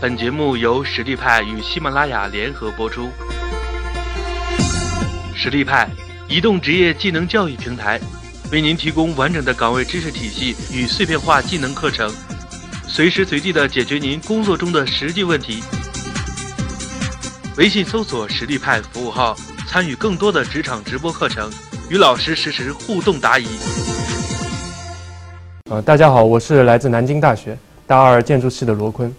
[0.00, 3.10] 本节目由实力派与喜马拉雅联合播出。
[5.34, 5.88] 实力派，
[6.28, 7.98] 移动职业技能教育平台，
[8.52, 12.14] 为您提供完整的岗位知识体系与碎片化技能课程，
[12.86, 15.64] 随时随地的解决您工作中的实际问题。
[17.56, 19.36] 微信搜索“实力派”服务号，
[19.66, 21.50] 参与更多的职场直播课程，
[21.90, 23.48] 与老师实时互动答疑。
[25.68, 29.12] 呃，大家好，我是来自南京大学大二建筑系的罗坤。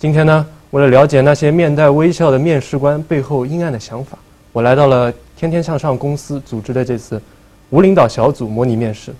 [0.00, 4.16] 今天呢，为了了解那些面带微笑的面试官背后阴暗的想法，
[4.50, 7.20] 我来到了天天向上公司组织的这次
[7.68, 9.12] 无领导小组模拟面试。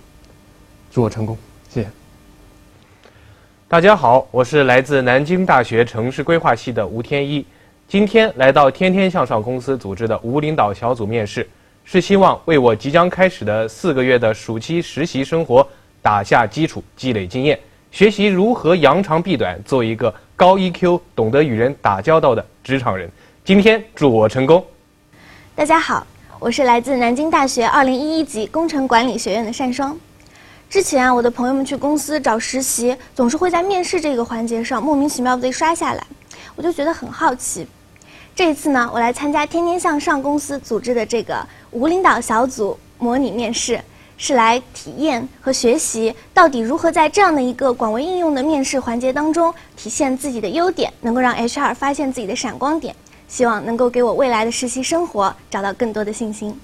[0.91, 1.37] 祝我成功，
[1.69, 1.89] 谢谢。
[3.69, 7.45] 大家好，我是来自南京大学城市规划系的吴天一。
[7.87, 11.47] 今天来到天天向上公司组织的无领导小组面试，
[11.85, 15.69] 是希望为我即将开始的四个月的暑期实习生活
[16.01, 20.11] 打下基础，积累经验，学习如何扬长避短，做一个。
[20.41, 23.11] 高 EQ、懂得与人打交道的职场人，
[23.45, 24.65] 今天祝我成功。
[25.55, 26.07] 大家好，
[26.39, 29.95] 我是来自南京大学二零一一级工程管理学院的单双。
[30.71, 36.03] 之前啊，我的朋友们去公司找实习，总是会在面试这个环节上莫名其妙被刷下来，
[36.57, 37.67] 我就觉得很好奇。
[38.35, 43.79] 这一次呢，我来参加天天向上公司组织的这个无领导小组模拟面试。
[44.23, 52.95] 是来体验和学习到底如何在这样的一个广为应用的面试环节当中体现自己的优点，能够让 HR 发现自己的闪光点，
[53.29, 56.55] 希望能够给我未来的实习生活找到更多的信心。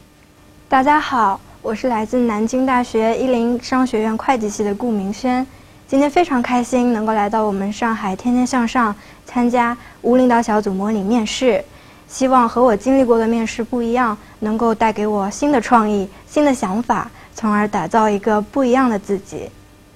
[0.69, 5.47] 大家好，我是来自南京大学一零商学院会计系的顾明轩，
[5.89, 11.65] 今天非常开心能够来到我们上海天天向上参加无领导小组模拟面试，
[12.07, 17.11] 希望和我经历过的面试不一样，能够带给我新的创意、新的想法。
[17.37, 19.51] 从而打造一个不一样的自己。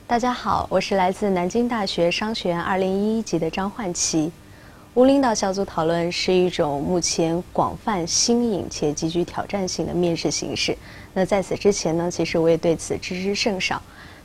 [0.06, 4.30] 大家好，我是来自南京大学商学院二零一一级的张焕琪。
[4.92, 10.76] 无领导小组讨论是一种目前广泛、新颖且极具挑战性的面试形式。
[11.14, 13.80] 那在此之前呢，其实我也对此知之甚少，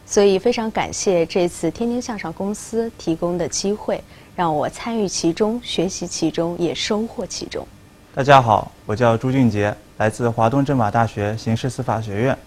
[0.06, 4.04] 所以非常感谢这次天天向上公司提供的机会，
[4.36, 7.66] 让我参与其中、学习其中，也收获其中。
[8.14, 12.38] 大家好，我叫朱俊杰，来自华东政法大学刑事司法学院。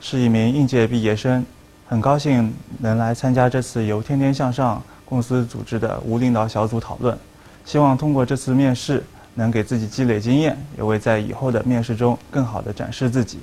[0.00, 1.44] 是一名应届毕业生，
[1.86, 7.16] 很高兴能来参加这次由天天向上公司组织的无领导小组讨论。
[7.64, 9.02] 希望通过这次面试，
[9.34, 13.38] 能给自己积累经验，也为在以后的面试中更好的展示自己。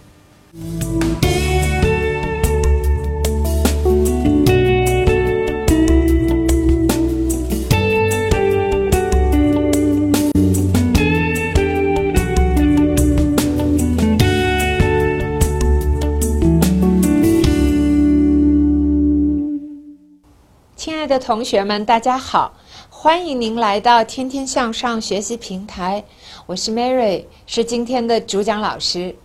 [21.07, 22.51] 的同学们，大家好！
[22.89, 26.03] 欢迎您来到天天向上学习平台，
[26.47, 29.15] 我是 Mary，是今天的主讲老师。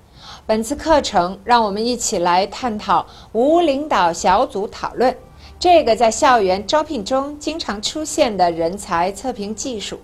[0.44, 5.16] 本次课程，让我们一起来探讨无领导小组讨论
[5.58, 9.98] 这个在校园招聘中经常出现的人才测评技术。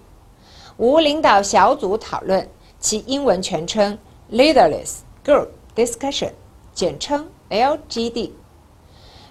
[0.78, 2.48] 无领导小组讨论，
[2.80, 3.98] 其英文全称
[4.32, 6.30] Leaderless Group Discussion，
[6.72, 8.30] 简称 LGD。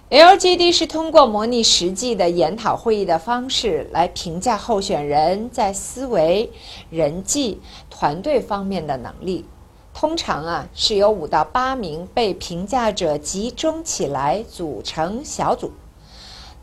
[0.08, 6.48] LGD 是通过模拟实际的研讨会议的方式来评价候选人在思维、
[6.90, 9.44] 人际、团队方面的能力。
[9.92, 15.72] 通常啊是由五到八名被评价者集中起来组成小组，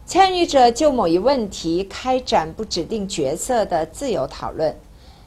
[0.06, 4.74] 参与者就某一问题开展不指定角色的自由讨论。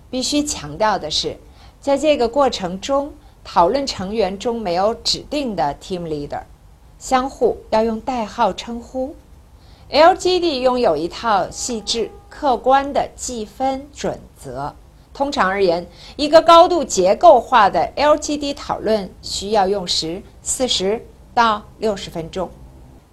[0.08, 1.36] 必须强调的是，
[1.82, 3.12] 在这个过程中，
[3.44, 6.40] 讨论成员中没有指定的 team leader。
[6.98, 9.14] 相互要用代号称呼。
[9.90, 14.74] LGD 拥有一套细致、客观的计分准则。
[15.14, 15.86] 通常而言，
[16.16, 22.50] 一个高度结构化的 LGD 讨论需要用时四十到六十分钟。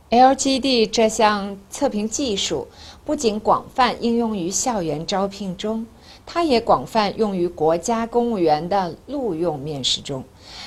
[0.09, 2.67] LGD 这项测评技术
[3.05, 5.85] 不仅广泛应用于校园招聘中，
[6.25, 10.23] 它也广泛用于国家公务员的录用面试中，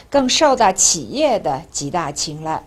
[0.08, 2.64] 更受到企业的极大青睐。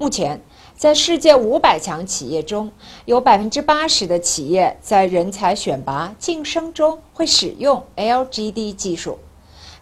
[0.00, 0.40] 目前，
[0.76, 2.70] 在世界五百强企业中，
[3.04, 9.18] 有百分之八十的企业在人才选拔晋升中会使用 LGD 技术。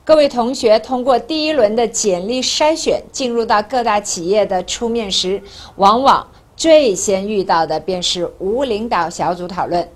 [0.05, 5.43] 各位同学通过第一轮的简历筛选进入到各大企业的初面时，
[5.77, 6.27] 往往
[6.57, 9.87] 最先遇到的便是无领导小组讨论。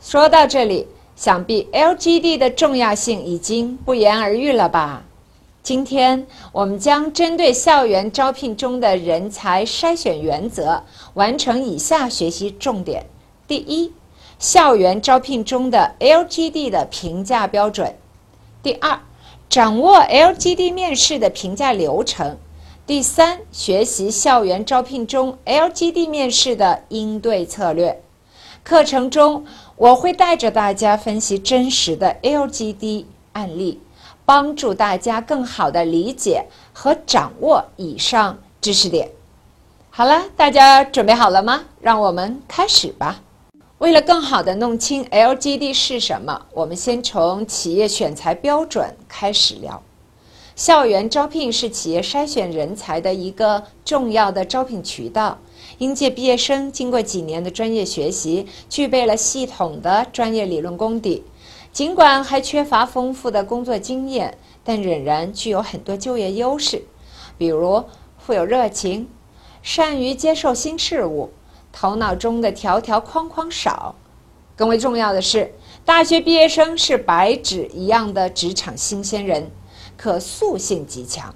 [0.00, 5.04] 说到这里，想必 LGD 的重要性已经不言而喻了吧？
[5.62, 10.84] 今天我们将针对校园招聘中的人才筛选原则，
[11.14, 13.06] 完成以下学习重点：
[13.46, 13.92] 第一，
[14.38, 17.90] 校园招聘中的 LGD 的评价标准；
[18.62, 19.00] 第二，
[19.50, 22.36] 掌握 LGD 面试的评价流程；
[22.86, 28.00] 第三，学习校园招聘中 LGD 面试的应对策略。
[28.64, 29.44] 课程中，
[29.76, 33.80] 我会带着大家分析真实的 LGD 案例，
[34.28, 36.44] 帮助大家更好的理解
[36.74, 39.08] 和掌握以上知识点。
[39.88, 41.64] 好了，大家准备好了吗？
[41.80, 43.22] 让我们开始吧。
[43.78, 49.82] 为了更好的弄清 LGD 是什么，我们先从企业选材标准开始聊。
[50.54, 55.38] 校园招聘是企业筛选人才的一个重要的招聘渠道。
[55.78, 61.24] 应届毕业生经过几年的专业学习，具备了系统的专业理论功底。
[61.72, 66.82] 尽管还缺乏丰富的工作经验，但仍然具有很多就业优势，
[67.36, 67.84] 比如
[68.18, 69.08] 富有热情、
[69.62, 71.30] 善于接受新事物、
[71.72, 73.94] 头脑中的条条框框少。
[74.56, 75.54] 更为重要的是，
[75.84, 79.52] 大学毕业生是白纸一样的职场新鲜人，
[79.96, 81.32] 可塑性极强，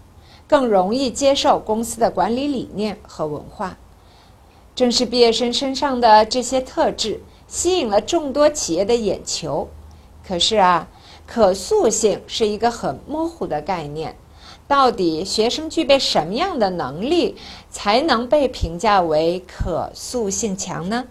[0.49, 3.79] 更容易接受公司的管理理念和文化。
[4.75, 9.69] 正是毕业生身上的这些特质吸引了众多企业的眼球。
[10.27, 10.89] 可是啊，
[11.27, 14.17] 可塑性是一个很模糊的概念。
[14.69, 17.37] 到底学生具备什么样的能力
[17.71, 21.05] 才能被评价为可塑性强呢？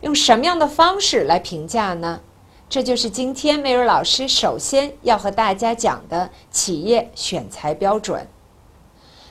[0.00, 2.20] 用什么样的方式来评价呢？
[2.68, 8.26] 这就是今天梅瑞老师首先要和大家讲的企业选材标准。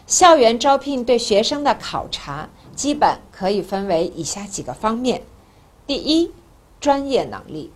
[0.05, 2.49] 校园招聘对学生的考察。
[2.73, 5.21] 基本可以分为以下几个方面：
[5.85, 6.31] 第一，
[6.79, 7.69] 专业能力。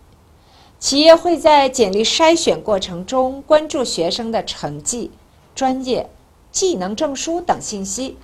[0.78, 5.10] 企业会在简历筛选过程中关注学生的成绩、
[5.54, 6.08] 专业、
[6.52, 8.18] 技能证书等信息，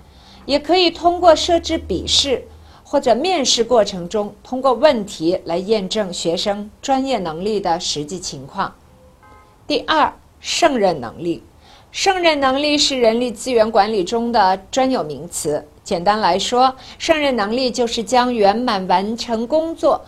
[0.44, 2.46] 也可以通过设置笔试
[2.84, 8.74] 或者面试过程中通过问题来验证学生专业能力的实际情况。
[9.66, 11.42] 第二，胜任能力。
[11.90, 15.66] 胜任能力是人力资源管理中的专有名词。
[15.82, 20.02] 简单来说，胜任能力就是将圆满完成工作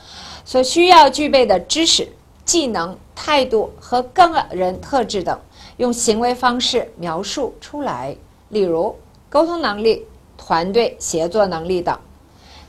[0.44, 2.08] 所需要具备的知识、
[2.44, 5.38] 技能、态度和个人特质等，
[5.78, 8.16] 用行为方式描述出来。
[8.50, 8.94] 例如，
[9.28, 10.06] 沟通能力、
[10.36, 11.98] 团队协作能力等。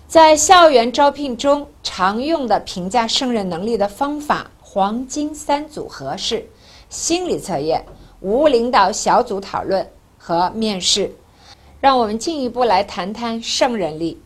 [0.08, 6.48] 在校园招聘中常用的评价胜任能力的方法，黄金三组合是：
[6.90, 7.86] 心理测验、
[8.22, 11.16] 无领导小组讨论和面试。
[11.82, 14.20] 让我们进一步来谈谈胜任力。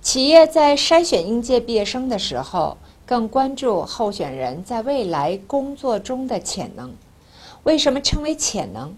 [0.00, 6.92] 企业在筛选应届毕业生的时候，更关注候选人在未来工作中的潜能。
[7.62, 8.94] 为什么称为潜能？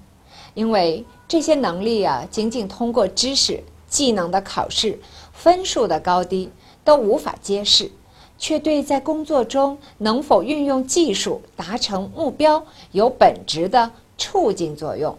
[0.55, 4.99] 因为这些能力啊，仅仅通过知识、技能的考试
[5.33, 6.51] 分数的高低
[6.83, 7.93] 都无法揭示，
[8.39, 15.17] 却对在工作中能否运用技术达成目标有本质的促进作用。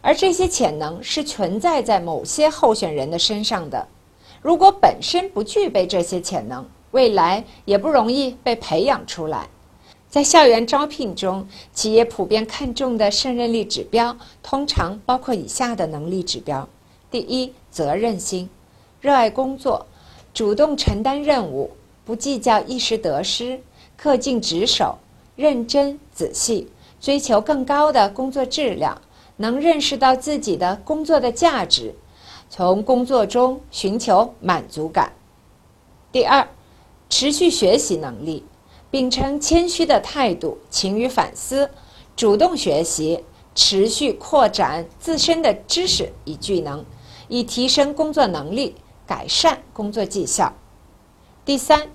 [0.00, 3.88] 而这些潜能是存在在某些候选人的身上的，
[4.40, 9.48] 如果本身不具备这些潜能，未来也不容易被培养出来。
[10.08, 16.68] 在校园招聘中，企业普遍看重的胜任力指标，通常包括以下的能力指标：
[17.10, 18.48] 第一，责任心，
[19.00, 19.86] 热爱工作，
[20.32, 21.70] 主动承担任务，
[22.04, 23.60] 不计较一时得失，
[24.00, 24.96] 恪尽职守，
[25.36, 26.68] 认真仔细，
[27.00, 29.00] 追求更高的工作质量。
[29.40, 31.94] 能认识到自己的工作的价值，
[32.50, 35.12] 从工作中寻求满足感。
[36.10, 36.48] 第二，
[37.08, 38.44] 持续学习能力，
[38.90, 41.70] 秉承谦虚的态度，勤于反思，
[42.16, 43.24] 主动学习，
[43.54, 46.84] 持续扩展自身的知识与技能，
[47.28, 48.74] 以提升工作能力，
[49.06, 50.54] 改善工作绩效。
[51.44, 51.90] 第三，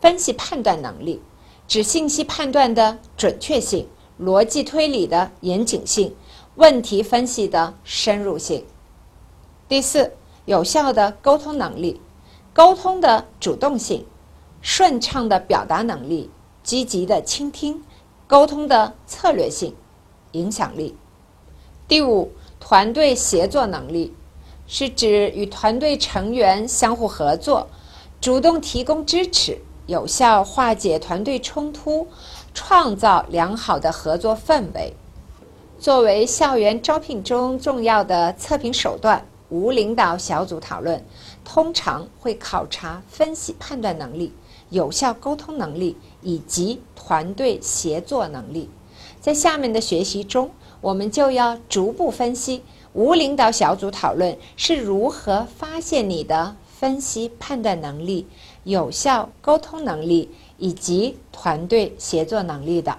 [0.00, 1.20] 分析判断能力，
[1.66, 3.88] 指信息判断的准确性，
[4.20, 6.14] 逻辑推理的严谨性。
[6.56, 8.64] 问题分析的深入性。
[9.68, 10.12] 第四，
[10.44, 12.00] 有效的沟通能力，
[12.52, 14.06] 沟通的主动性，
[14.66, 16.30] 顺畅的表达能力，
[16.62, 17.84] 积极的倾听，
[18.26, 19.76] 沟通的策略性，
[20.32, 20.96] 影响力。
[21.86, 24.14] 第五，团队协作能力，
[24.66, 27.68] 是指与团队成员相互合作，
[28.22, 32.08] 主动提供支持，有效化解团队冲突，
[32.54, 34.94] 创造良好的合作氛围。
[35.78, 41.04] 作为校园招聘中重要的测评手段，无领导小组讨论
[41.44, 44.32] 通常会考察分析判断能力、
[44.74, 48.68] 有效沟通能力以及团队协作能力。
[49.20, 50.50] 在下面的学习中，
[50.80, 52.62] 我们就要逐步分析
[52.92, 58.26] 无领导小组讨论是如何发现你的分析判断能力、
[58.64, 60.28] 有效沟通能力
[60.58, 62.98] 以及团队协作能力的。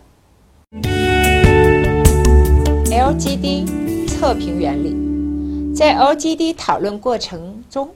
[2.89, 7.89] LGD 测评原理，在 LGD 讨论过程中，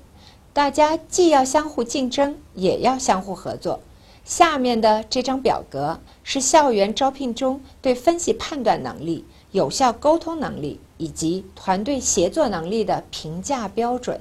[0.59, 3.79] 大家既要相互竞争，也要相互合作。
[4.25, 9.23] 下面的这张表格是校园招聘中对分析判断能力、
[9.53, 14.19] 有效沟通能力以及团队协作能力的评价标准。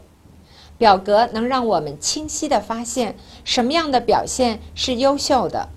[0.78, 5.68] 表格能让我们清晰地发现什么样的表现是优秀的，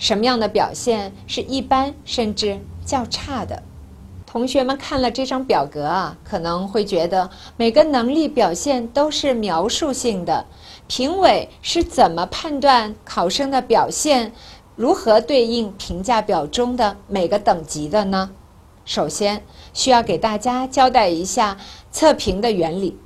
[0.00, 3.62] 什么样的表现是一般甚至较差的。
[4.30, 10.44] 同学们看了这张表格啊，可能会觉得每个能力表现都是描述性的。
[10.86, 14.30] 评委是怎么判断考生的表现
[14.76, 18.30] 如何对应评价表中的每个等级的呢？
[18.84, 19.42] 首先，
[19.72, 21.56] 需要给大家交代一下
[21.90, 22.98] 测评的原理。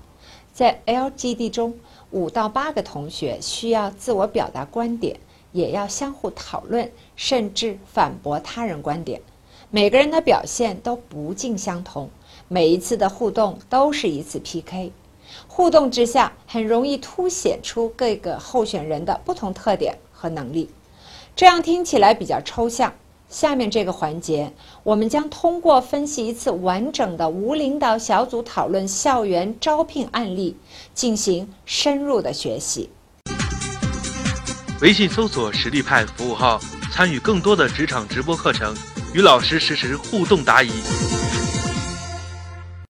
[0.53, 1.77] 在 LGD 中，
[2.11, 5.21] 五到八个同学需要自我表达观点，
[5.53, 9.23] 也要相互讨论，甚至反驳他人观点。
[9.75, 12.11] 每个人的表现都不尽相同，
[12.47, 14.93] 每一次的互动都是一次 PK。
[15.49, 20.69] 互动之下，很容易凸显出各个候选人的不同特点和能力。
[21.35, 22.93] 这样听起来比较抽象。
[23.31, 24.53] 下面这个环节，
[24.83, 30.55] 我们将通过分析一次完整的无领导小组讨论校园招聘案例，
[30.93, 32.91] 进行深入的学习。
[34.83, 36.61] 微信搜索“实力派”服务号，
[36.93, 38.77] 参与更多的职场直播课程，
[39.15, 40.71] 与老师实时互动答疑。